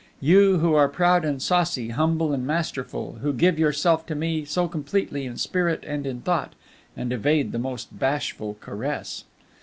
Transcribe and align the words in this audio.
You 0.19 0.57
who 0.57 0.73
are 0.73 0.89
proud 0.89 1.23
and 1.23 1.39
saucy, 1.39 1.89
humble 1.89 2.33
and 2.33 2.43
masterful, 2.43 3.19
who 3.21 3.31
give 3.31 3.59
yourself 3.59 4.03
to 4.07 4.15
me 4.15 4.45
so 4.45 4.67
completely 4.67 5.27
in 5.27 5.37
spirit 5.37 5.83
and 5.85 6.07
in 6.07 6.21
thought, 6.21 6.53
and 6.97 7.13
evade 7.13 7.51
the 7.51 7.59
most 7.59 7.99
bashful 7.99 8.57
caress. 8.61 9.25